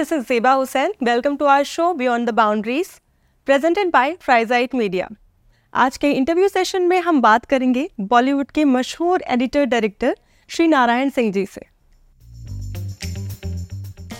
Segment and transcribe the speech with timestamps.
[0.00, 0.92] This is Zeba Hussain.
[0.98, 3.00] Welcome to our show Beyond the Boundaries,
[3.46, 5.08] presented by Fryzite Media.
[5.74, 10.16] आज के interview session में हम बात करेंगे बॉलीवुड के मशहूर एडिटर डायरेक्टर
[10.48, 11.66] श्री नारायण सिंह जी से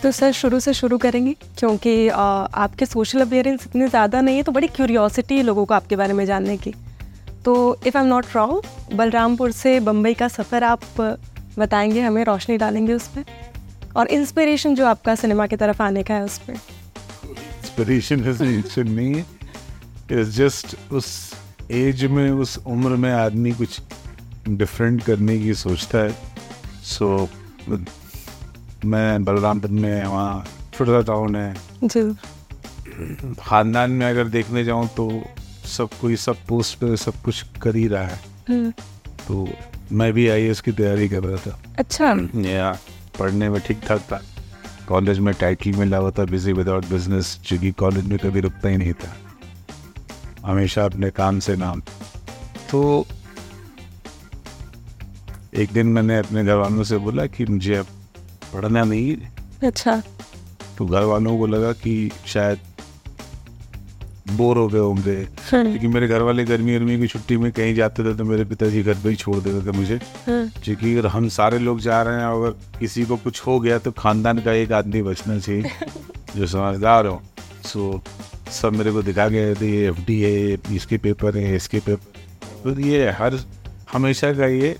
[0.02, 4.52] तो सर शुरू से शुरू करेंगे क्योंकि आपके सोशल अपियरेंस इतने ज़्यादा नहीं है तो
[4.52, 6.74] बड़ी क्यूरियोसिटी है लोगों को आपके बारे में जानने की
[7.44, 7.56] तो
[7.86, 11.00] if I am not wrong Balrampur से बम्बई का सफ़र आप
[11.58, 13.49] बताएँगे हमें रोशनी डालेंगे उस पर
[13.96, 16.52] और इंस्पिरेशन जो आपका सिनेमा की तरफ़ आने का है उस पर?
[17.24, 21.34] इंस्पिरेशन नहीं है। जस्ट उस
[21.70, 23.80] एज में उस उम्र में आदमी कुछ
[24.48, 26.14] डिफरेंट करने की सोचता है।
[26.84, 27.28] सो
[27.68, 27.78] so,
[28.84, 31.54] मैं बलरामपुर में वहाँ छोटा सा टाउन है
[33.40, 35.10] खानदान में अगर देखने जाऊँ तो
[35.66, 38.70] सब कोई सब पोस्ट पे सब कुछ कर ही रहा है। हम्म,
[39.28, 39.48] तो
[39.92, 42.78] मैं भी आई की तैयारी कर रहा था। अच्छा। या
[43.20, 44.20] पढ़ने में ठीक ठाक था।
[44.88, 48.68] कॉलेज में टाइटल मिला हुआ था बिज़ी विदाउट बिज़नेस जो कि कॉलेज में कभी रुकता
[48.68, 49.14] ही नहीं था।
[50.46, 51.82] हमेशा अपने काम से नाम।
[52.70, 53.06] तो
[55.54, 57.86] एक दिन मैंने अपने घर वालों से बोला कि मुझे अब
[58.54, 59.16] पढ़ना नहीं
[59.62, 60.02] अच्छा।
[60.78, 61.94] तो घर वालों को लगा कि
[62.26, 62.58] शायद
[64.36, 65.16] बोर हो गए होंगे।
[65.50, 68.44] हम्म, क्योंकि मेरे घर वाले गर्मी गर्मी की छुट्टी में कहीं जाते थे तो मेरे
[68.44, 72.02] पिताजी घर पे ही छोड़ देते थे मुझे। हम्म, क्योंकि अगर हम सारे लोग जा
[72.02, 75.70] रहे हैं अगर किसी को कुछ हो गया तो खानदान का एक आदमी बचना चाहिए
[76.36, 77.20] जो समझदार हो।
[77.64, 78.02] सो
[78.52, 82.74] सब मेरे को दिखा गया थे ये एफ़ डी है इसके पेपर है इसके पेपर
[82.74, 83.38] तो ये हर
[83.92, 84.76] हमेशा का ये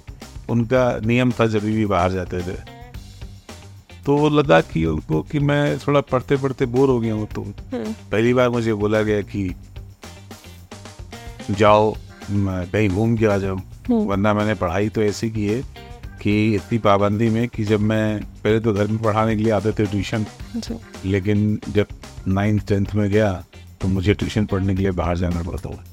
[0.50, 2.69] उनका नियम था जब भी बाहर जाते थे।
[4.06, 7.42] तो वो लगा कि उनको कि मैं थोड़ा पढ़ते पढ़ते बोर हो गया हूँ तो।
[7.42, 9.54] हम्म, पहली बार मुझे बोला गया कि
[11.50, 11.92] जाओ
[12.30, 15.62] म, कहीं घूम के आ जाओ हम्म। वरना मैंने पढ़ाई तो ऐसी की है
[16.22, 19.72] कि इतनी पाबंदी में कि जब मैं पहले तो घर में पढ़ाने के लिए आते
[19.72, 20.26] थे ट्यूशन
[21.06, 21.86] लेकिन जब
[22.28, 23.32] नाइन्थ टेंथ में गया
[23.80, 25.84] तो मुझे ट्यूशन पढ़ने के लिए बाहर जाना पड़ता हुआ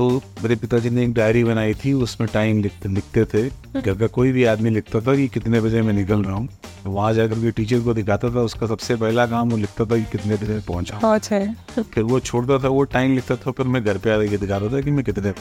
[0.00, 0.08] तो
[0.42, 3.42] मेरे पिताजी ने एक डायरी बनाई थी उसमें टाइम लिखते लिखते थे।
[3.80, 6.48] घर का कोई भी आदमी लिखता था कि कितने बजे मैं निकल रहा हूँ।
[6.86, 10.04] वहाँ जाकर के टीचर को दिखाता था उसका सबसे पहला काम वो लिखता था कि
[10.12, 13.98] कितने बजे मैं पहुँचा। फिर वो छोड़ता था वो टाइम लिखता था फिर मैं घर
[13.98, 15.32] पे आके दिखाता था कि मैं कितने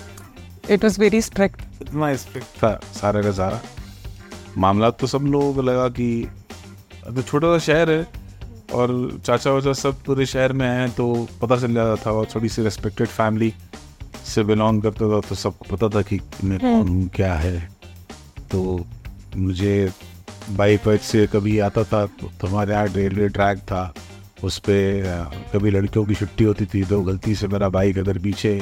[0.73, 3.61] इट वॉज़ वेरी स्ट्रिक्ट इतना स्ट्रिक्ट था सारा का सारा।
[4.57, 6.27] मामला तो सब लोगों को लगा कि
[7.05, 8.07] तो छोटा सा शहर है
[8.73, 12.49] और चाचा वाचा सब पूरे शहर में हैं तो पता चल जाता था और थोड़ी
[12.49, 13.53] सी रेस्पेक्टेड फैमिली
[14.29, 17.57] से बिलोंग करता था तो सबको पता था कि मैं कौन हूँ क्या है।
[18.51, 18.85] तो
[19.37, 19.91] मुझे
[20.51, 23.93] बाइक वाइक से कभी आता था तो हमारे यहाँ रेलवे ट्रैक था।
[24.43, 28.59] उस पर कभी लड़कियों की छुट्टी होती थी तो गलती से मेरा बाइक अगर पीछे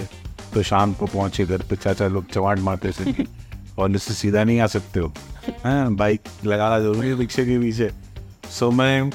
[0.54, 3.26] तो शाम को पहुँचे घर पे चाचा लोग चवाट मारते थे
[3.80, 5.14] और इससे सीधा नहीं आ सकते हो?
[5.64, 7.90] हाँ बाइक लगाना ज़रूरी है रिक्शे के पीछे।
[8.52, 9.10] सो मैं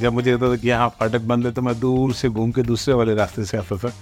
[0.00, 2.62] जब मुझे लगता था कि यहाँ फाटक बंद है तो मैं दूर से घूम के
[2.62, 3.92] दूसरे वाले रास्ते से आता था।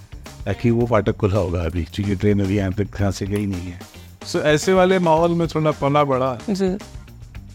[0.45, 3.71] ताकि वो फाटक खुला होगा अभी क्योंकि ट्रेन अभी यहाँ तक यहाँ से गई नहीं
[3.71, 3.81] है।
[4.27, 6.33] सो ऐसे वाले माहौल में थोड़ा पला पड़ा।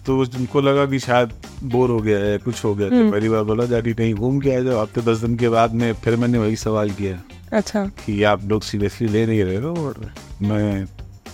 [0.05, 1.31] तो उनको लगा कि शायद
[1.63, 4.55] बोर हो गया है कुछ हो गया तो पहली बार बोला जाती कहीं घूम के
[4.55, 7.21] आ जाओ। हफ़्ते दस दिन के बाद में फिर मैंने वही सवाल किया
[7.53, 10.11] अच्छा। कि आप लोग सीरियसली ले नहीं रहे हो और
[10.41, 10.83] मैं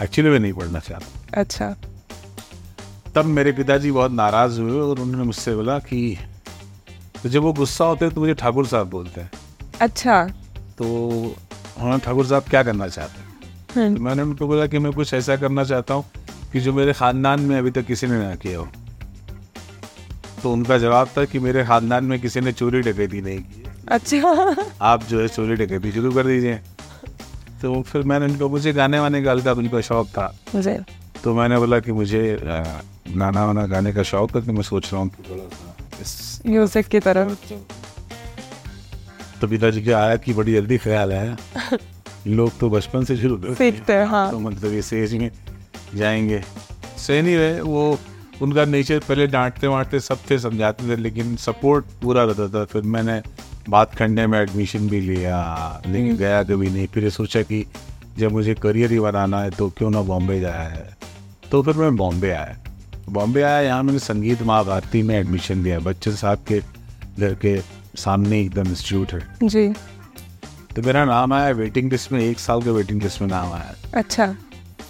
[0.03, 1.75] एक्चुअली में नहीं पढ़ना चाहता। अच्छा।
[3.15, 6.17] तब मेरे पिताजी बहुत नाराज़ हुए और उन्होंने मुझसे बोला कि
[7.23, 9.31] तो जब वो गुस्सा होते हैं तो मुझे ठाकुर साहब बोलते हैं।
[9.81, 10.27] अच्छा।
[10.77, 13.27] तो उन्होंने ठाकुर साहब क्या करना चाहते हैं?
[13.75, 16.05] हम्म, तो मैंने उनको बोला कि मैं कुछ ऐसा करना चाहता हूँ
[16.53, 18.67] कि जो मेरे ख़ानदान में अभी तक किसी ने ना किया हो।
[20.43, 24.55] तो उनका जवाब था कि मेरे ख़ानदान में किसी ने चोरी डकैती नहीं की। अच्छा।
[24.81, 26.59] आप जो है चोरी डकैती शुरू कर दीजिए।
[27.61, 30.77] तो फिर मैंने उनको मुझे गाने वाने का हल्का उनका शौक था। जी
[31.23, 35.01] तो मैंने बोला कि मुझे गाना वाना गाने का शौक है तो मैं सोच रहा
[35.01, 35.11] हूँ
[36.47, 37.53] म्यूज़िक की तरफ़।
[39.41, 41.37] तो पिताजी की आया की बड़ी जल्दी ख्याल है।
[42.27, 45.29] लोग तो बचपन से शुरू। सीखते हैं। हाँ तो मतलब इस एज में
[45.95, 46.41] जाएँगे।
[46.97, 47.97] सो एनीवे वो
[48.41, 52.81] उनका नेचर पहले डांटते वांटते सब थे समझाते थे लेकिन सपोर्ट पूरा रहता था। फिर
[52.81, 53.21] मैंने
[53.69, 57.65] बात करने में एडमिशन भी लिया लेकिन गया कभी नहीं। फिर सोचा कि
[58.17, 60.97] जब मुझे करियर ही बनाना है तो क्यों ना बॉम्बे जाया है?
[61.51, 62.57] तो फिर मैं बॉम्बे आया।
[63.09, 66.59] बॉम्बे आया यहाँ मैंने संगीत माँ भारती में एडमिशन लिया बच्चन साहब के
[67.19, 67.57] घर के
[67.97, 69.67] सामने एकदम इंस्टीट्यूट है। जी।
[70.75, 73.75] तो मेरा नाम आया वेटिंग लिस्ट में एक साल के वेटिंग लिस्ट में नाम आया।
[73.93, 74.35] अच्छा।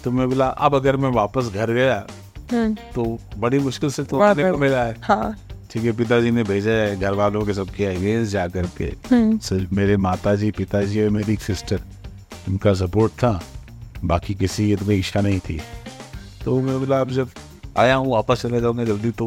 [0.04, 2.06] तो मैं बोला अब अगर मैं वापस घर गया
[2.52, 5.36] हम्म, तो बड़ी मुश्किल से तो आने को मिला है। हाँ।
[5.70, 9.74] ठीक है पिताजी ने भेजा है घर वालों के सबके अगेंस्ट जा करके हम्म, सिर्फ़
[9.74, 11.80] मेरे माताजी पिताजी और मेरी सिस्टर
[12.48, 13.40] उनका सपोर्ट था।
[14.04, 15.60] बाकी किसी की इतनी इच्छा नहीं थी।
[16.44, 17.30] तो मैं बोला अब जब
[17.78, 19.26] आया हूँ वापस चले जाऊँगा जल्दी तो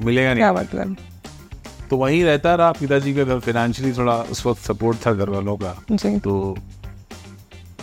[0.00, 0.96] मिलेगा क्या नहीं मतलब
[1.90, 5.56] तो वहीं रहता रहा। पिताजी का घर फाइनेंशियली थोड़ा उस वक्त सपोर्ट था घर वालों
[5.56, 5.72] का
[6.18, 6.56] तो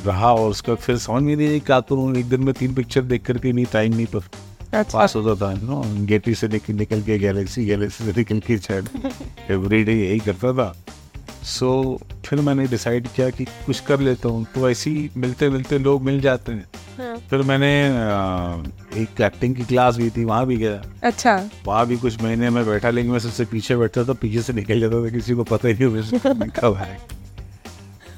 [0.05, 3.25] रहा और उसका फिर समझ में नहीं क्या करूँ। एक दिन में तीन पिक्चर देख
[3.25, 4.29] करके नहीं टाइम नहीं पर
[4.73, 8.57] अच्छा। पास होता था नो गेटी से निकल निकल के गैलेक्सी गैलेक्सी से निकल के
[8.57, 10.73] चैट एवरी डे यही करता था।
[11.45, 15.49] सो so, फिर मैंने डिसाइड किया कि कुछ कर लेता हूँ। तो ऐसे ही मिलते
[15.49, 16.65] मिलते लोग मिल जाते हैं।
[16.97, 17.69] हाँ। फिर मैंने
[19.01, 22.65] एक एक्टिंग की क्लास भी थी वहाँ भी गया। अच्छा। वहाँ भी कुछ महीने में
[22.65, 25.67] बैठा लेकिन मैं सबसे पीछे बैठता था पीछे से निकल जाता था किसी को पता
[25.67, 26.97] ही नहीं कब है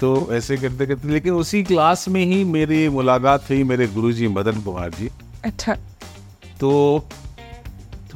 [0.02, 4.62] तो ऐसे करते करते लेकिन उसी क्लास में ही मेरी मुलाकात हुई मेरे गुरुजी मदन
[4.62, 5.10] कुमार जी।
[5.46, 5.78] अच्छा।
[6.60, 6.72] तो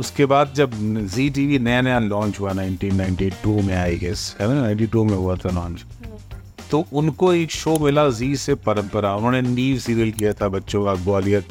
[0.02, 0.72] उसके बाद जब
[1.08, 4.62] जी टी वी नया नया लॉन्च हुआ 1992 में आई गेस है ना?
[4.66, 5.86] 92 में हुआ था लॉन्च
[6.72, 10.94] तो उनको एक शो मिला जी से परंपरा। उन्होंने नीव सीरियल किया था बच्चों का,
[10.96, 11.44] ग्वालियर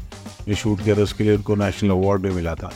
[0.49, 2.73] में शूट किया था, उसके लिए उनको नेशनल अवार्ड भी मिला था।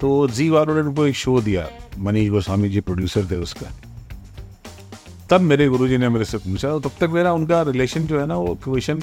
[0.00, 1.68] तो जी वालों ने उनको एक शो दिया,
[1.98, 3.70] मनीष गोस्वामी जी प्रोड्यूसर थे उसका।
[5.30, 8.36] तब मेरे गुरुजी ने मेरे से पूछा, तब तक मेरा उनका रिलेशन जो है ना,
[8.36, 9.02] वो क्वेश्चन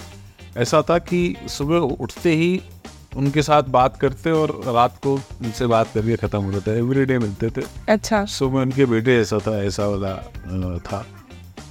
[0.58, 2.62] ऐसा था कि सुबह उठते ही
[3.16, 7.06] उनके साथ बात करते और रात को उनसे बात करके ख़त्म हो जाता है। एवरी
[7.06, 10.14] डे मिलते थे। अच्छा। सो मैं उनके बेटे ऐसा था ऐसा वाला
[10.80, 11.06] था।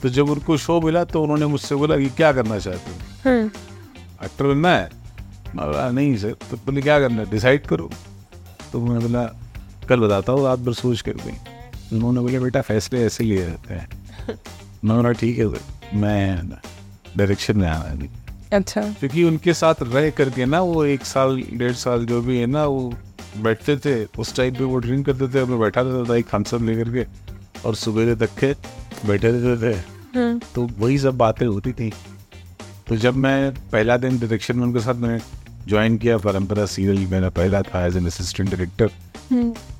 [0.02, 3.30] तो जब उनको शो मिला तो उन्होंने मुझसे बोला कि क्या करना चाहते हो?
[3.30, 3.46] हम्म।
[4.24, 4.90] एक्टर बनना है?
[5.54, 7.30] मैं बोला नहीं सर। तो बोले क्या करना है?
[7.30, 7.90] डिसाइड करो।
[8.72, 9.24] तो मैं बोला
[9.88, 11.36] कल बताता हूँ रात भर सोच कर गई
[11.96, 13.88] उन्होंने बोले बेटा फैसले ऐसे लिए रहते हैं।
[14.84, 16.48] मैं बोला ठीक है सर मैं
[17.16, 18.08] डायरेक्शन में आना है अभी
[18.54, 22.46] अच्छा। क्योंकि उनके साथ रह करके ना वो एक साल डेढ़ साल जो भी है
[22.46, 22.92] ना वो
[23.42, 26.62] बैठते थे। उस टाइम पे वो ड्रिंक करते थे मैं बैठा रहता था एक थम्सअप
[26.62, 27.06] लेकर के
[27.68, 28.52] और सुबह तक के
[29.08, 29.76] बैठे रहते थे।
[30.18, 31.92] हम्म। तो वही सब बातें होती थी।
[32.88, 35.20] तो जब मैं पहला दिन डायरेक्शन में उनके साथ मैंने
[35.68, 38.90] ज्वाइन किया परंपरा सीरियल मेरा पहला था एज एन असिस्टेंट डायरेक्टर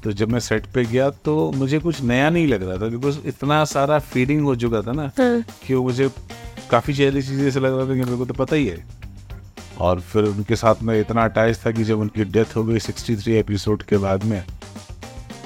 [0.05, 3.19] तो जब मैं सेट पे गया तो मुझे कुछ नया नहीं लग रहा था बिकॉज़
[3.27, 6.09] इतना सारा फीडिंग हो चुका था ना हम्म कि वो मुझे
[6.75, 8.85] काफ़ी चीज़ें ऐसे लग रहा था कि मेरे को तो पता ही है।
[9.81, 13.29] और फिर उनके साथ मैं इतना अटैच था कि जब उनकी डेथ हो गई 63
[13.37, 14.43] एपिसोड के बाद में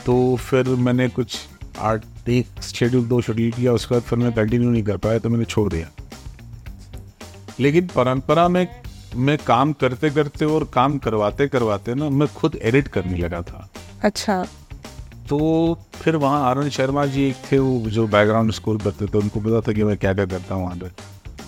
[0.06, 1.38] तो फिर मैंने कुछ
[1.80, 5.28] आठ एक शेड्यूल दो शेड्यूल किया उसके बाद फिर मैं कंटिन्यू नहीं कर पाया तो
[5.28, 5.88] मैंने छोड़ दिया।
[7.60, 8.66] लेकिन परंपरा में
[9.16, 13.68] मैं काम करते करते और काम करवाते करवाते ना मैं खुद एडिट करने लगा था।
[14.02, 14.42] अच्छा।
[15.28, 15.38] तो
[15.94, 19.60] फिर वहाँ आनंद शर्मा जी एक थे वो जो बैकग्राउंड स्कोर करते थे उनको पता
[19.60, 20.90] था कि मैं क्या क्या करता हूँ वहाँ पे।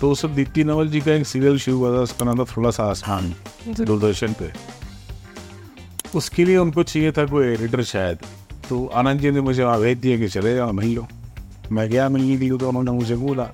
[0.01, 2.45] तो उस वक्त दीप्ति नवल जी का एक सीरियल शुरू हुआ था उसका नाम था
[2.57, 3.35] थोड़ा सा आसान
[3.71, 4.51] दूरदर्शन पे।
[6.15, 8.19] उसके लिए उनको चाहिए था कोई एडिटर शायद।
[8.69, 11.07] तो आनंद जी ने मुझे वहाँ भेज दिया कि चले जाओ मिल लो।
[11.73, 13.49] मैं गया मिलने के लिए तो उन्होंने मुझे बोला।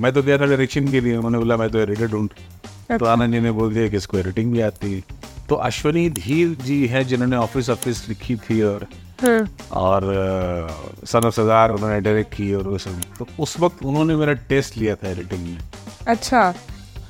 [0.00, 3.12] मैं तो गया था डायरेक्शन के लिए उन्होंने बोला मैं तो एडिटर ढूंढ तो अच्छा।
[3.12, 5.02] आनंद जी ने बोल दिया कि इसको एडिटिंग भी आती है।
[5.48, 8.86] तो अश्वनी धीर जी है जिन्होंने ऑफ़िस ऑफ़िस लिखी थी और
[9.24, 10.02] और
[11.04, 14.76] सन ऑफ़ सरदार उन्होंने डायरेक्ट की और वो सब। तो उस वक्त उन्होंने मेरा टेस्ट
[14.76, 15.58] लिया था एडिटिंग में।
[16.08, 16.52] अच्छा।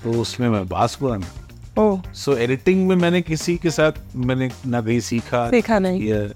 [0.05, 4.80] तो उसमें मैं पास हुआ ना। सो एडिटिंग में मैंने किसी के साथ मैंने ना
[4.80, 6.26] कहीं सीखा सीखा नहीं। या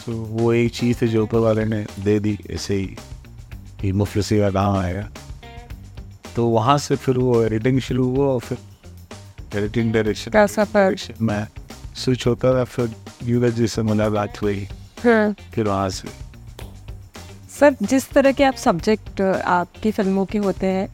[0.00, 2.96] सो वो एक चीज़ थी जो ऊपर वाले ने दे दी ऐसे ही।
[3.80, 5.08] कि मुफलसी का काम आएगा
[6.36, 8.58] तो वहाँ से फिर वो एडिटिंग शुरू हुआ और फिर
[9.54, 11.46] एडिटिंग डायरेक्शन का सफ़र मैं
[11.96, 12.90] स्विच होता था फिर
[13.24, 14.68] युवराज जी से मुलाकात हुई।
[15.04, 16.08] फिर वहाँ से
[17.58, 20.88] सर जिस तरह के आप सब्जेक्ट आपकी फ़िल्मों के होते हैं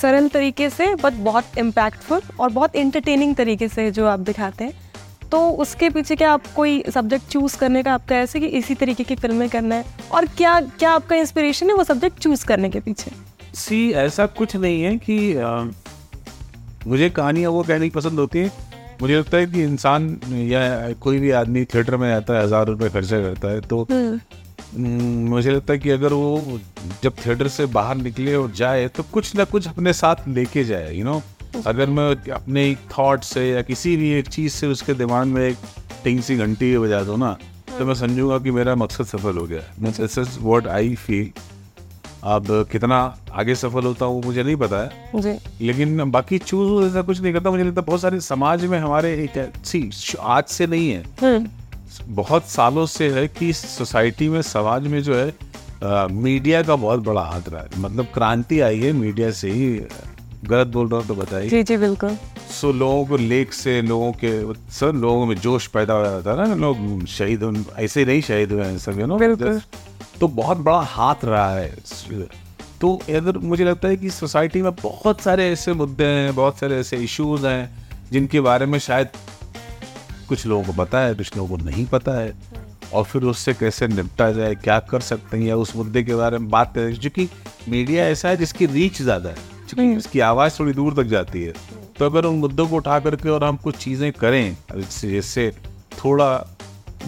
[0.00, 5.28] सरल तरीके से बट बहुत इम्पैक्टफुल और बहुत इंटरटेनिंग तरीके से जो आप दिखाते हैं
[5.30, 9.04] तो उसके पीछे क्या आप कोई सब्जेक्ट चूज़ करने का आपका ऐसे कि इसी तरीके
[9.04, 9.84] की फ़िल्में करना है?
[10.12, 13.10] और क्या क्या आपका इंस्पिरेशन है वो सब्जेक्ट चूज़ करने के पीछे?
[13.54, 15.70] सी ऐसा कुछ नहीं है कि अ,
[16.86, 18.50] मुझे कहानियाँ वो कहनी पसंद होती हैं
[19.02, 22.88] मुझे लगता है कि इंसान या कोई भी आदमी थिएटर में आता है हज़ार रुपये
[22.90, 26.60] खर्चा करता है तो हम्म, मुझे लगता है कि अगर वो
[27.02, 30.94] जब थिएटर से बाहर निकले और जाए तो कुछ ना कुछ अपने साथ लेके जाए
[30.94, 31.22] यू नो
[31.66, 35.56] अगर मैं अपने थॉट से या किसी भी एक चीज़ से उसके दिमाग में एक
[36.04, 37.36] टिंग सी घंटी बजा दो ना
[37.78, 41.30] तो मैं समझूँगा कि मेरा मकसद सफल हो गया this is what I feel
[42.24, 42.96] अब कितना
[43.32, 47.32] आगे सफल होता हूँ मुझे नहीं पता है। जी। लेकिन बाकी चूज़ ऐसा कुछ नहीं
[47.32, 51.48] करता। मुझे लगता बहुत सारे समाज में हमारे एक सी आज से नहीं है। हम्म।
[52.14, 55.34] बहुत सालों से है कि सोसाइटी में समाज में जो है
[55.84, 59.68] आ, मीडिया का बहुत बड़ा हाथ रहा है। मतलब क्रांति आई है मीडिया से ही।
[60.44, 62.16] गलत बोल रहा हूँ तो बताइए। जी जी बिल्कुल।
[62.50, 66.48] सो लोगों को लेख से लोगों के सर लोगों में जोश पैदा हो जाता है
[66.48, 69.60] ना लोग शहीद ऐसे नहीं शहीद हुए हैं सब यू नो बिल्कुल।
[70.20, 71.74] तो बहुत बड़ा हाथ रहा है
[72.80, 76.76] तो इधर मुझे लगता है कि सोसाइटी में बहुत सारे ऐसे मुद्दे हैं बहुत सारे
[76.76, 79.08] ऐसे इश्यूज़ हैं जिनके बारे में शायद
[80.28, 82.32] कुछ लोगों को पता है कुछ लोगों को नहीं पता है।
[82.94, 86.38] और फिर उससे कैसे निपटा जाए क्या कर सकते हैं या उस मुद्दे के बारे
[86.38, 87.28] में बात करें। क्योंकि
[87.68, 89.36] मीडिया ऐसा है जिसकी रीच ज़्यादा है
[89.70, 91.52] क्योंकि उसकी आवाज़ थोड़ी दूर तक जाती है।
[91.98, 95.50] तो अगर उन मुद्दों को उठा करके और हम कुछ चीज़ें करें जिससे
[95.94, 96.30] थोड़ा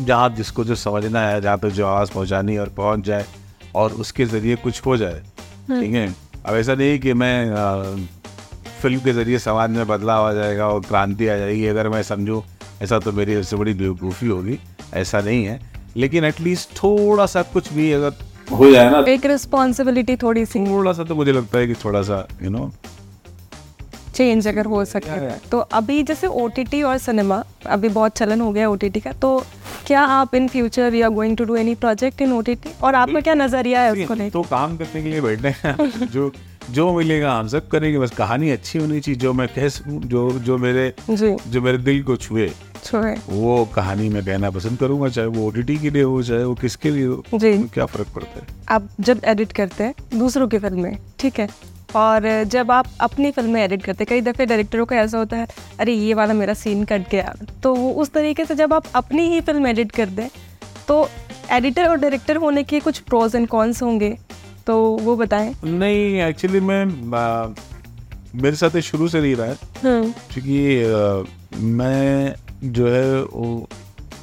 [0.05, 3.25] जहाँ जिसको जो समझना है जहाँ तक जो आवाज़ पहुँचानी और पहुँच जाए
[3.75, 5.23] और उसके ज़रिए कुछ हो जाए।
[5.71, 6.15] ठीक है?
[6.47, 7.83] अब ऐसा नहीं कि मैं आ,
[8.83, 12.43] फ़िल्म के ज़रिए समाज में बदलाव आ जाएगा और क्रांति आ जाएगी अगर मैं समझूँ
[12.83, 14.59] ऐसा तो मेरी सबसे बड़ी बेवकूफ़ी होगी
[14.95, 15.61] ऐसा नहीं है।
[15.97, 18.13] लेकिन एटलीस्ट थोड़ा सा कुछ भी अगर
[18.53, 22.03] हो जाए ना एक रिस्पॉन्सिबिलिटी थोड़ी सी। थोड़ा सा तो मुझे लगता है कि थोड़ा
[22.03, 22.71] सा यू नो
[24.15, 28.69] चेंज अगर हो सके। तो अभी जैसे ओटीटी और सिनेमा अभी बहुत चलन हो गया
[28.71, 29.39] ओ का। तो
[29.87, 32.43] क्या आप in future you are going to do any project in ओ
[32.83, 36.33] और आपका क्या नज़रिया है उसको तो काम करने के लिए बैठे हैं। जो
[36.71, 40.31] जो मिलेगा हम सब करेंगे। बस कहानी अच्छी होनी चाहिए। जो मैं कह सकूँ जो
[40.39, 42.49] जो मेरे जो। मेरे दिल को छुए
[42.85, 46.55] छुए। वो कहानी मैं कहना पसंद करूँगा। चाहे वो ओटीटी के लिए हो चाहे वो
[46.55, 48.47] किसके लिए हो जी। क्या फ़र्क पड़ता है?
[48.69, 51.49] आप जब एडिट करते हैं दूसरों की फ़िल्म में ठीक है?
[51.97, 55.47] और जब आप अपनी फ़िल्म एडिट करते कई दफ़े डायरेक्टरों का ऐसा होता है
[55.81, 59.29] अरे ये वाला मेरा सीन कट गया। तो वो उस तरीके से जब आप अपनी
[59.29, 60.29] ही फ़िल्म एडिट कर दें
[60.89, 61.09] तो
[61.53, 64.17] एडिटर और डायरेक्टर होने के कुछ प्रोज एंड कॉन्स होंगे।
[64.67, 66.85] तो वो बताएँ। नहीं एक्चुअली मैं
[67.17, 67.55] आ,
[68.35, 73.69] मेरे साथ शुरू से नहीं रहा है। हम्म। क्योंकि मैं जो है वो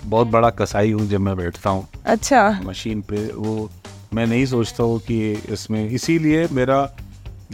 [0.05, 3.69] बहुत बड़ा कसाई हूँ जब मैं बैठता हूँ। अच्छा। मशीन पे वो
[4.13, 5.17] मैं नहीं सोचता हूँ कि
[5.49, 6.79] इसमें इसीलिए मेरा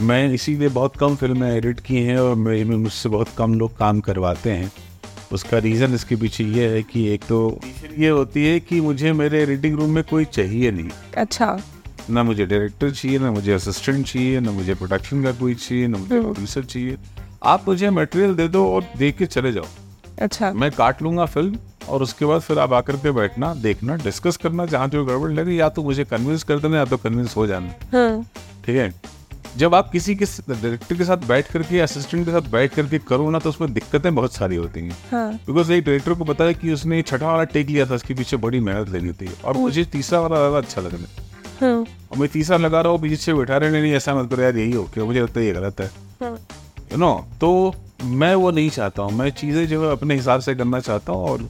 [0.02, 4.52] मैं इसीलिए बहुत कम फ़िल्में एडिट की हैं और मुझसे बहुत कम लोग काम करवाते
[4.52, 4.72] हैं।
[5.32, 7.60] उसका रीज़न इसके पीछे ये है कि एक तो
[7.98, 11.58] ये होती है कि मुझे मेरे एडिटिंग रूम में कोई चाहिए नहीं। अच्छा।
[12.10, 15.98] ना मुझे डायरेक्टर चाहिए ना मुझे असिस्टेंट चाहिए ना मुझे प्रोडक्शन का कोई चाहिए ना
[15.98, 16.98] मुझे प्रोड्यूसर। चाहिए।
[17.44, 19.68] आप मुझे मटेरियल दे दो और देख के चले जाओ।
[20.22, 21.58] अच्छा। मैं काट लूँगा फ़िल्म
[21.90, 25.52] और उसके बाद फिर आप आकर के बैठना देखना डिस्कस करना जहाँ जो गड़बड़ लगे
[25.52, 28.26] या तो मुझे कन्विंस कर देना या तो कन्विंस हो जाना। हाँ।
[28.66, 28.94] ठीक है?
[29.58, 33.30] जब आप किसी के डायरेक्टर के साथ बैठ करके असिस्टेंट के साथ बैठ करके करो
[33.30, 36.54] ना तो उसमें दिक्कतें बहुत सारी होती हैं। बिकॉज़ हाँ। एक डायरेक्टर को पता है
[36.54, 39.84] कि उसने छठा वाला टेक लिया था उसके पीछे बड़ी मेहनत लेनी थी और मुझे
[39.94, 41.08] तीसरा वाला ज़्यादा अच्छा लगने
[41.62, 41.80] हाँ।
[42.12, 44.72] और मैं तीसरा लगा रहा हूँ पीछे बैठा रहे नहीं ऐसा मत करो यार यही
[44.72, 45.90] हो क्या मुझे लगता है ये गलत है।
[46.24, 50.56] यू नो तो मैं वो नहीं चाहता हूँ। मैं चीज़ें जो है अपने हिसाब से
[50.56, 51.50] करना चाहता हूँ और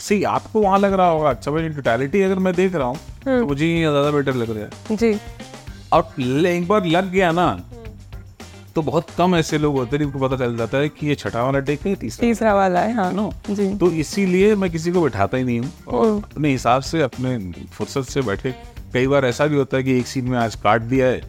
[0.00, 3.30] सी आपको वहाँ लग रहा होगा अच्छा भाई टोटलिटी अगर मैं देख रहा हूँ तो
[3.30, 5.12] हम्म। मुझे ज़्यादा बेटर लग रहा है। जी।
[5.94, 7.48] और एक बार लग गया ना
[8.74, 11.42] तो बहुत कम ऐसे लोग होते हैं जिनको पता चल जाता है कि ये छठा
[11.42, 13.30] वाला टेक है तीसरा तीसरा वाला है हाँ। नो?
[13.50, 17.38] जी। तो इसीलिए मैं किसी को बैठाता ही नहीं हूँ। और अपने हिसाब से अपने
[17.72, 18.54] फुर्सत से बैठे
[18.94, 21.20] कई बार ऐसा भी होता है कि एक सीन में आज काट दिया है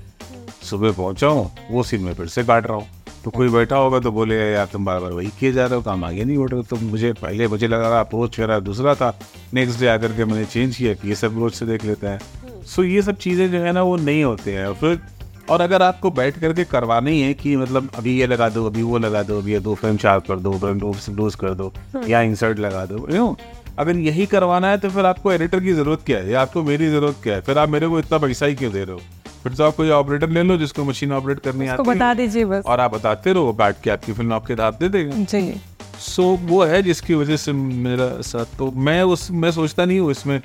[0.63, 2.88] सुबह पहुँचा हूँ वो सीन में फिर से काट रहा हूँ।
[3.24, 5.81] तो कोई बैठा होगा तो बोले यार तुम बार बार वही किए जा रहे हो
[5.81, 9.17] काम आगे नहीं बढ़ रहे तो मुझे पहले मुझे लगा रहा अप्रोच मेरा दूसरा था
[9.53, 12.19] नेक्स्ट डे आकर के मैंने चेंज किया कि ये सब अप्रोच से देख लेते हैं।
[12.65, 15.00] सो ये सब चीज़ें जो है ना वो नहीं होते हैं। फिर
[15.50, 18.98] और अगर आपको बैठ करके करवानी है कि मतलब अभी ये लगा दो अभी वो
[18.98, 20.51] लगा दो अभी ये दो फ्रेम शार्प कर दो
[21.15, 23.36] डोज कर दो हम्म। या इंसर्ट लगा दो यू
[23.79, 26.29] अगर यही करवाना है तो फिर आपको एडिटर की ज़रूरत क्या है?
[26.31, 27.41] या आपको मेरी ज़रूरत क्या है?
[27.41, 29.01] फिर आप मेरे को इतना पैसा ही क्यों दे रहे हो?
[29.43, 32.63] फिर तो आप कोई ऑपरेटर ले लो जिसको मशीन ऑपरेट करनी आती बता दीजिए बस।
[32.65, 35.62] और आप बताते रहो बैठ के आपकी फ़िल्म आपके हाथ दे देगा। जी।
[36.01, 40.12] सो वो है जिसकी वजह से मेरा साथ तो मैं उस मैं सोचता नहीं हूँ
[40.12, 40.39] इसमें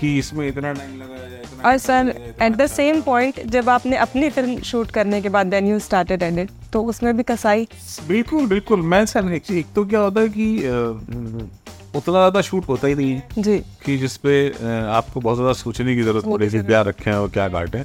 [0.00, 1.22] कि इसमें इतना टाइम लगा
[1.64, 5.66] और sir at the same point जब आपने अपनी फ़िल्म शूट करने के बाद देन
[5.66, 7.68] यू स्टार्टेड एडिट तो उसमें भी कसाई?
[8.08, 10.48] बिल्कुल बिल्कुल। मैं सर एक तो क्या होता है कि
[11.96, 14.36] उतना ज़्यादा शूट होता ही नहीं है जी। कि जिसपे
[14.92, 17.84] आपको बहुत ज़्यादा सोचने की ज़रूरत पड़े कि क्या रखे हैं और क्या काटे।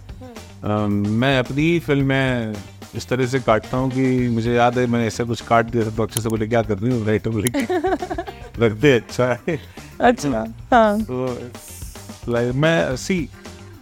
[1.20, 2.56] मैं अपनी फ़िल्म में
[2.96, 5.96] इस तरह से काटता हूँ कि मुझे याद है मैंने ऐसा कुछ काट दिया था
[5.96, 7.06] तो अच्छे से बोले क्या कर रही हूँ?
[7.08, 7.50] राइटर बोले
[8.66, 9.60] रख दे अच्छा है।
[10.02, 13.18] अच्छा हाँ। तो मैं सी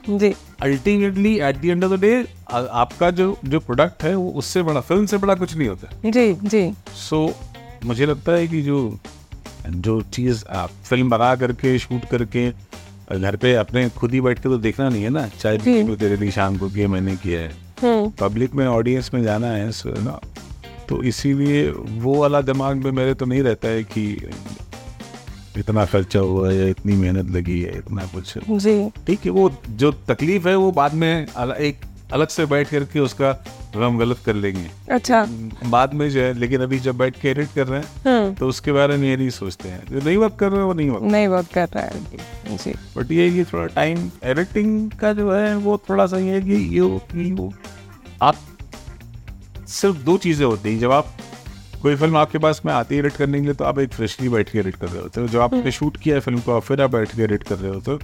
[0.09, 4.61] जी। Ultimately at the end of the day आपका जो जो प्रोडक्ट है वो उससे
[4.63, 8.61] बड़ा फ़िल्म से बड़ा कुछ नहीं होता। जी जी। सो so, मुझे लगता है कि
[8.61, 8.99] जो
[9.67, 12.49] जो चीज़ आप फ़िल्म बना करके शूट करके
[13.19, 15.57] घर पे अपने खुद ही बैठ के तो देखना नहीं है ना चाहे
[15.95, 17.51] तेरे लिए शाम को किया मैंने किया है।
[18.09, 20.19] पब्लिक हम्म। में ऑडियंस में जाना है ना?
[20.89, 24.29] तो इसीलिए वो वाला दिमाग में मेरे तो नहीं रहता है कि
[25.57, 29.91] इतना खर्चा हुआ है इतनी मेहनत लगी है इतना कुछ। जी। ठीक है वो जो
[30.07, 33.37] तकलीफ़ है वो बाद में एक अलग से बैठ करके उसका
[33.75, 35.23] हम गलत कर लेंगे। अच्छा।
[35.69, 38.47] बाद में जो है लेकिन अभी जब बैठ के एडिट कर रहे हैं हम्म। तो
[38.47, 40.89] उसके बारे में ये नहीं सोचते हैं। जो नहीं वर्क कर रहे हैं वो नहीं
[40.89, 45.31] वर्क नहीं वर्क कर रहा है जी। बट ये ये थोड़ा टाइम एडिटिंग का जो
[45.31, 47.49] है वो थोड़ा सा ये है कि ये
[48.21, 48.35] आप
[49.67, 51.13] सिर्फ़ दो चीज़ें होती हैं जब आप
[51.81, 54.29] कोई फ़िल्म आपके पास में आती है एडिट करने के लिए तो आप एक फ्रेशली
[54.29, 56.81] बैठ के एडिट कर रहे होते हो। जो आपने शूट किया है फ़िल्म को फिर
[56.81, 57.99] आप बैठ के एडिट कर रहे होते हो।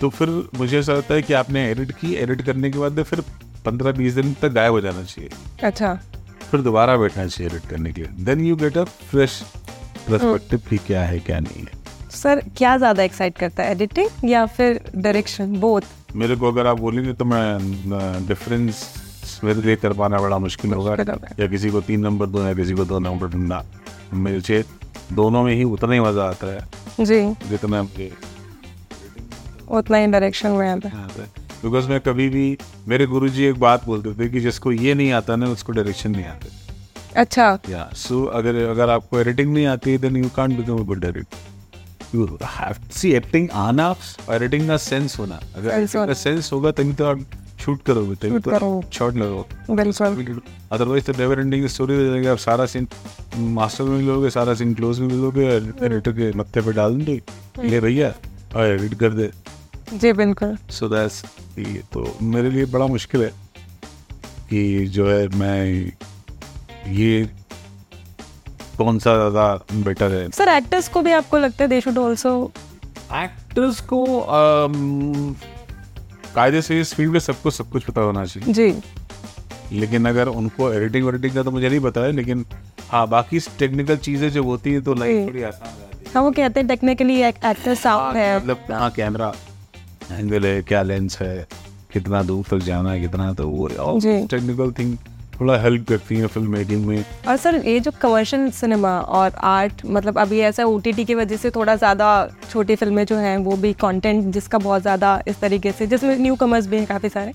[0.00, 3.20] तो फिर मुझे ऐसा लगता है कि आपने एडिट की एडिट करने के बाद फिर
[3.64, 5.30] पंद्रह बीस दिन तक गायब हो जाना चाहिए।
[5.62, 5.94] अच्छा।
[6.42, 9.42] फिर दोबारा बैठना चाहिए एडिट करने के लिए। Then you get a fresh
[10.08, 11.76] perspective कि क्या है क्या नहीं है।
[12.10, 15.82] सर क्या ज़्यादा एक्साइट करता है एडिटिंग या फिर डायरेक्शन बोथ
[16.16, 18.86] मेरे को अगर आप बोलेंगे तो मैं डिफरेंस
[19.44, 20.94] मेरे लिए कर पाना बड़ा मुश्किल होगा।
[21.40, 23.64] या किसी को तीन नंबर दूँ या किसी को दो नंबर दूँगा
[24.14, 24.64] मुझे
[25.12, 28.12] दोनों में ही उतना ही मज़ा आता है। जी। जितना मुझे।
[29.70, 31.26] उतना ही डायरेक्शन में आता है।
[31.62, 32.46] बिकॉज़ मैं कभी भी
[32.88, 36.24] मेरे गुरुजी एक बात बोलते थे कि जिसको ये नहीं आता ना उसको डायरेक्शन नहीं
[36.24, 40.82] आता। अच्छा। या सो अगर अगर आपको एडिटिंग नहीं आती then you can't become a
[40.82, 46.70] good director you have see editing आना और एडिटिंग का सेंस होना। अगर सेंस होगा
[46.70, 47.24] तभी तो आप
[47.60, 50.40] शूट करोगे तभी Shoot तो। शॉट लगोगे बिल्कुल।
[50.72, 52.86] अदरवाइज़ तो नेवर एंडिंग स्टोरी दे देंगे आप सारा सीन
[53.56, 57.80] मास्टर में मिलोगे सारा सीन क्लोज में मिलोगे एडिटर के मत्थे पे डाल देंगे। ले
[57.80, 58.12] भैया
[58.56, 59.30] और एडिट कर दे।
[59.94, 61.24] जी बिल्कुल। सो दैट्स
[61.58, 63.32] ये तो मेरे लिए बड़ा मुश्किल है
[64.50, 65.64] कि जो है मैं
[66.94, 67.28] ये
[68.78, 69.46] कौन सा ज़्यादा
[69.84, 72.30] बेटर है। सर एक्टर्स को भी आपको लगता है दे शुड ऑल्सो
[73.14, 75.34] एक्टर्स को अम,
[76.34, 80.72] कायदे से इस फ़ील्ड में सबको सब कुछ पता होना चाहिए। जी। लेकिन अगर उनको
[80.72, 82.44] एडिटिंग वेडिटिंग का तो मुझे नहीं पता है लेकिन
[82.90, 86.22] हाँ बाकी टेक्निकल चीज़ें जो होती है तो। लाइफ थोड़ी आसान हो जाती है। हाँ
[86.22, 89.32] वो कहते हैं टेक्निकली एक्टर साउंड है मतलब हाँ कैमरा
[90.12, 91.46] एंगल है क्या लेंस है
[91.92, 93.68] कितना दूर तक जाना है कितना तो वो
[94.30, 94.96] टेक्निकल थिंग
[95.40, 99.84] थोड़ा हेल्प करती है फ़िल्म मेकिंग में। और सर, ये जो कमर्शियल सिनेमा और आर्ट
[99.86, 102.08] मतलब अभी ऐसा ओ की वजह से थोड़ा ज़्यादा
[102.50, 106.34] छोटी फ़िल्में जो हैं, वो भी कंटेंट जिसका बहुत ज़्यादा इस तरीके से, जिसमें न्यू
[106.36, 107.32] कमर्स भी हैं काफ़ी सारे।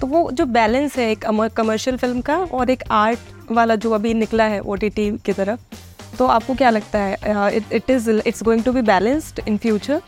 [0.00, 1.24] तो वो जो बैलेंस है एक
[1.56, 6.26] कमर्शियल फ़िल्म का और एक आर्ट वाला जो अभी निकला है ओटीटी की तरफ़ तो
[6.26, 7.56] आपको क्या लगता है?
[7.72, 10.00] It is it's going to be balanced in future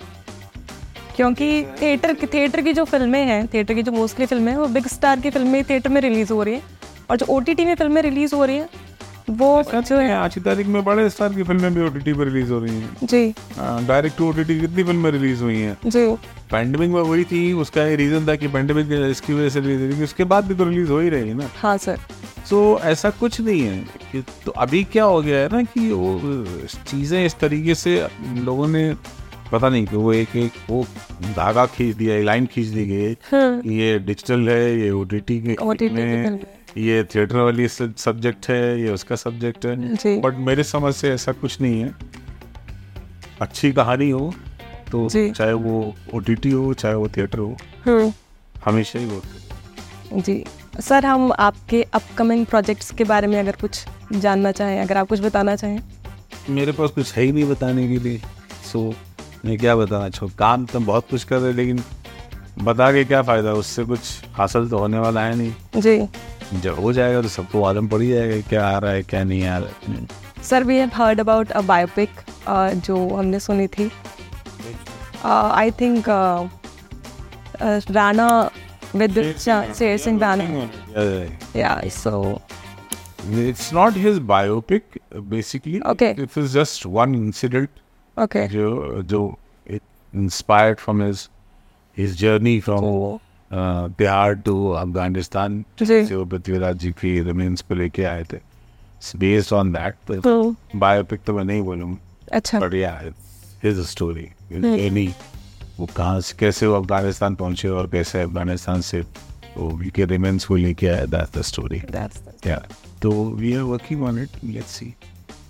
[1.17, 4.87] क्योंकि थिएटर थिएटर की जो फ़िल्में हैं थिएटर की जो मोस्टली फ़िल्में हैं, वो बिग
[4.89, 6.78] स्टार की फ़िल्में थिएटर में रिलीज़ हो रही हैं।
[7.11, 8.69] और जो ओ में फ़िल्में रिलीज़ हो रही हैं
[9.31, 12.53] वो जो है आज की तारीख में बड़े स्टार की फ़िल्में भी ओटीटी पर रिलीज़
[12.53, 13.35] हो रही हैं। जी।
[13.87, 15.77] डायरेक्ट टू ओटीटी कितनी फ़िल्में रिलीज़ हुई हैं?
[15.87, 16.07] जी।
[16.53, 20.05] पैंडमिक में वही थी उसका ये रीजन था कि पैंडमिक इसकी वजह से रिलीज़ हुई
[20.05, 21.99] उसके बाद भी तो रिलीज़ हो ही रही है ना। हाँ सर
[22.51, 23.79] तो ऐसा कुछ नहीं है
[24.13, 26.45] कि तो अभी क्या हो गया है ना कि वो
[26.87, 27.97] चीज़ें इस तरीके से
[28.45, 28.93] लोगों ने
[29.53, 30.85] पता नहीं कि वो एक एक वो
[31.37, 36.58] धागा खींच दिया लाइन खींच दी गई हाँ, ये डिजिटल है ये की में फ़िल्म।
[36.77, 41.61] ये थिएटर वाली सब्जेक्ट है ये उसका सब्जेक्ट है। बट मेरे समझ से ऐसा कुछ
[41.61, 41.95] नहीं है।
[43.41, 44.33] अच्छी कहानी हो
[44.93, 48.13] तो चाहे वो ओटीटी हो चाहे वो थिएटर हो हम्म,
[48.65, 50.45] हमेशा ही वो जी।
[50.81, 55.21] सर हम आपके अपकमिंग प्रोजेक्ट्स के बारे में अगर कुछ जानना चाहें अगर आप कुछ
[55.21, 55.81] बताना चाहें।
[56.51, 58.21] मेरे पास कुछ है ही नहीं बताने के लिए।
[58.73, 58.83] सो
[59.45, 61.83] मैं क्या बताना चाहूँ काम तो बहुत कुछ कर रहे लेकिन
[62.63, 64.01] बता के क्या फ़ायदा उससे कुछ
[64.35, 65.99] हासिल तो होने वाला है नहीं। जी।
[66.55, 69.45] जब हो जाएगा तो सबको मालूम पड़ ही जाएगा क्या आ रहा है क्या नहीं
[69.47, 70.07] आ रहा है
[70.45, 72.21] sir we have heard about a biopic
[72.87, 73.91] जो हमने सुनी थी
[75.25, 76.09] आई थिंक
[77.91, 78.29] राणा
[78.95, 80.45] विद शेर सिंह राणा
[81.57, 82.41] या so
[83.31, 84.83] It's not his biopic,
[85.29, 85.83] basically.
[85.83, 86.11] Okay.
[86.17, 87.69] It was just one incident
[88.17, 89.83] okay जो जो it
[90.13, 91.29] inspired from his
[91.97, 93.19] his journey from uh,
[93.53, 95.63] Bihar to Afghanistan.
[95.83, 98.39] जी। जो पृथ्वीराज जी की remains पे लेके आए थे.
[98.39, 99.93] It's based on that.
[100.07, 101.97] तो तो biopic तो मैं नहीं बोलूँगा.
[102.33, 104.29] अच्छा yeah, it's his story.
[104.53, 105.15] His
[105.79, 109.01] वो कहाँ से कैसे वो अफ़गानिस्तान पहुँचे और कैसे अफ़गानिस्तान से
[109.57, 111.81] वो उनके रिमेन्स को लेके आया दैट्स द स्टोरी
[113.03, 114.93] तो we are working on it let's see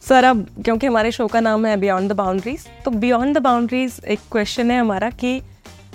[0.09, 4.01] sir अब क्योंकि हमारे शो का नाम है बियॉन्ड द बाउंड्रीज तो बियॉन्ड द बाउंड्रीज
[4.09, 5.41] एक क्वेश्चन है हमारा कि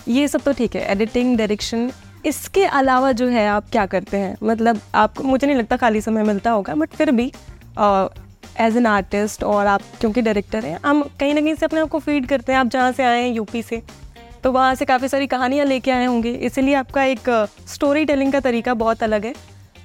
[0.07, 1.91] ये सब तो ठीक है एडिटिंग डायरेक्शन
[2.25, 4.35] इसके अलावा जो है आप क्या करते हैं?
[4.43, 7.25] मतलब आपको, मुझे नहीं लगता खाली समय मिलता होगा बट फिर भी
[8.61, 11.89] एज एन आर्टिस्ट और आप, क्योंकि डायरेक्टर हैं, हम कहीं ना कहीं से अपने आप
[11.89, 13.81] को फ़ीड करते हैं। आप जहाँ से आए हैं यूपी से
[14.43, 17.29] तो वहाँ से काफ़ी सारी कहानियाँ लेके आए होंगे। इसीलिए आपका एक
[17.67, 19.33] स्टोरी टेलिंग का तरीका बहुत अलग है।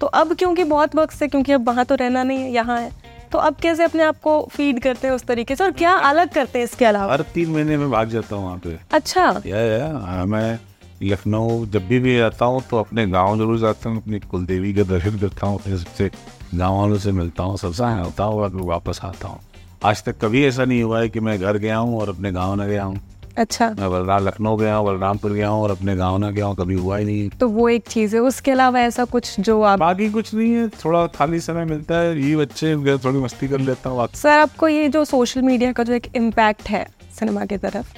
[0.01, 2.91] तो अब क्योंकि बहुत वक्त से, क्योंकि अब वहाँ तो रहना नहीं है, यहाँ है
[3.33, 5.65] तो अब कैसे अपने आप को फ़ीड करते हैं उस तरीके से?
[5.65, 7.13] और क्या अलग करते हैं इसके अलावा?
[7.13, 10.59] हर तीन महीने में भाग जाता हूँ वहाँ पे। अच्छा। या या मैं
[11.03, 14.83] लखनऊ जब भी भी आता हूँ तो अपने गाँव ज़रूर जाता हूँ अपनी कुलदेवी का
[14.85, 16.11] दर्शन करता हूँ अपने सबसे
[16.55, 19.41] गाँव वालों से मिलता हूँ सबसे होता हूँ और वापस आता हूँ।
[19.85, 22.55] आज तक कभी ऐसा नहीं हुआ है कि मैं घर गया हूँ और अपने गाँव
[22.63, 23.01] न गया हूँ।
[23.39, 26.57] अच्छा। मैं बलराम लखनऊ गया हूँ बलरामपुर गया हूँ और अपने गाँव ना गया हूँ
[26.57, 29.79] कभी हुआ ही नहीं। तो वो एक चीज़ है उसके अलावा ऐसा कुछ जो आप
[29.79, 32.75] बाकी कुछ नहीं है थोड़ा खाली समय मिलता है ये बच्चे
[33.05, 36.69] थोड़ी मस्ती कर लेता हूँ सर आपको ये जो सोशल मीडिया का जो एक इम्पैक्ट
[36.69, 36.87] है
[37.19, 37.97] सिनेमा की तरफ़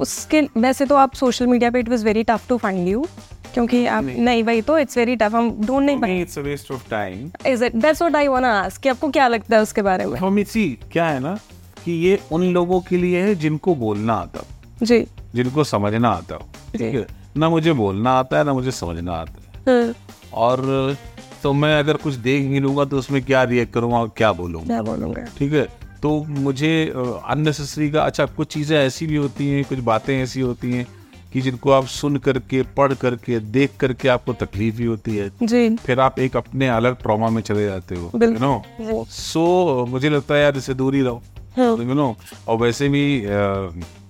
[0.00, 3.06] उसके वैसे तो आप सोशल मीडिया पे it was very tough to find you
[3.54, 6.42] क्योंकि आप नहीं। नहीं वही तो इट्स वेरी टफ हम ढूंढ नहीं पाए। It's a
[6.42, 9.56] waste of time is it that's what I want to ask कि आपको क्या लगता
[9.56, 10.18] है उसके बारे में?
[10.20, 11.38] हम इसी क्या है ना
[11.84, 14.46] कि ये उन लोगों के लिए है जिनको बोलना आता। हो
[14.82, 15.00] जी।
[15.34, 17.06] जिनको समझना आता हो। ठीक है?
[17.36, 19.94] ना मुझे बोलना आता है ना मुझे समझना आता है। हाँ,
[20.34, 20.96] और
[21.42, 24.80] तो मैं अगर कुछ देख ही लूँगा तो उसमें क्या रिएक्ट करूँगा और क्या बोलूँगा?
[24.82, 25.24] बोलूँगा?
[25.38, 25.66] ठीक है?
[26.02, 30.72] तो मुझे अननेसेसरी का अच्छा कुछ चीज़ें ऐसी भी होती हैं कुछ बातें ऐसी होती
[30.72, 30.86] हैं
[31.32, 35.68] कि जिनको आप सुन करके पढ़ करके देख करके आपको तकलीफ़ भी होती है। जी।
[35.76, 40.42] फिर आप एक अपने अलग ट्रॉमा में चले जाते हो। नो सो मुझे लगता है
[40.42, 41.22] यार इससे दूर ही रहो।
[41.58, 42.16] यू नो
[42.48, 43.04] और वैसे भी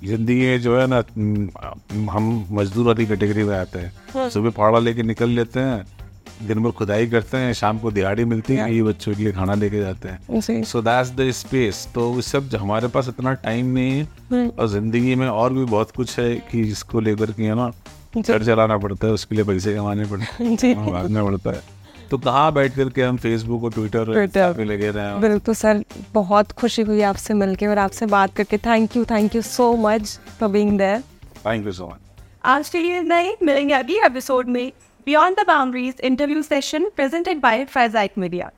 [0.04, 1.02] ज़िंदगी जो है ना
[2.12, 5.86] हम मजदूर वाली कैटेगरी में आते हैं। सुबह पहाड़ा लेके निकल लेते हैं
[6.42, 9.54] दिन भर खुदाई करते हैं शाम को दिहाड़ी मिलती है ये बच्चों के लिए खाना
[9.54, 14.04] लेके जाते हैं। सो दैट्स द स्पेस तो इस सब हमारे पास इतना टाइम नहीं
[14.32, 17.70] है और ज़िंदगी में और भी बहुत कुछ है कि जिसको लेकर के है ना
[18.18, 21.77] घर चलाना पड़ता है उसके लिए पैसे कमाने पड़ते हैं भागना पड़ता है।
[22.10, 24.08] तो कहाँ बैठ करके हम फेसबुक और ट्विटर
[24.64, 25.04] लगे रहे?
[25.04, 29.34] हैं बिल्कुल सर बहुत खुशी हुई आपसे मिलके और आपसे बात करके। Thank you thank
[29.36, 31.00] you so much for being there
[31.46, 34.72] thank you so much आज के लिए नहीं मिलेंगे अगले एपिसोड में।
[35.06, 38.50] Beyond the boundaries interview session presented by फैजाइक media